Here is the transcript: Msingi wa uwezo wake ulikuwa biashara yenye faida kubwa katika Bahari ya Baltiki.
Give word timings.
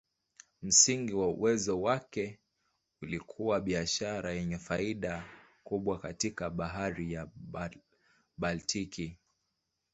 Msingi 0.61 1.13
wa 1.13 1.27
uwezo 1.27 1.81
wake 1.81 2.39
ulikuwa 3.01 3.61
biashara 3.61 4.31
yenye 4.31 4.57
faida 4.57 5.25
kubwa 5.63 5.99
katika 5.99 6.49
Bahari 6.49 7.13
ya 7.13 7.29
Baltiki. 8.37 9.17